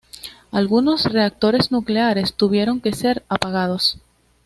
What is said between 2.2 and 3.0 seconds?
tuvieron que